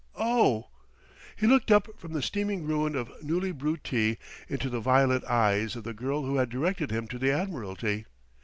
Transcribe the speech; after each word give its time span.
"Oh!" 0.17 0.69
He 1.35 1.45
looked 1.45 1.69
up 1.69 1.87
from 1.99 2.13
the 2.13 2.23
steaming 2.23 2.65
ruin 2.65 2.95
of 2.95 3.11
newly 3.23 3.51
brewed 3.51 3.83
tea 3.83 4.17
into 4.49 4.67
the 4.67 4.79
violet 4.79 5.23
eyes 5.25 5.75
of 5.75 5.83
the 5.83 5.93
girl 5.93 6.25
who 6.25 6.37
had 6.37 6.49
directed 6.49 6.89
him 6.89 7.07
to 7.09 7.19
the 7.19 7.29
Admiralty. 7.31 8.07